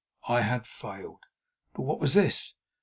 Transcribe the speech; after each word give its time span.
I 0.27 0.41
had 0.41 0.65
failed! 0.65 1.21
But 1.75 1.83
what 1.83 1.99
was 1.99 2.15
this? 2.15 2.55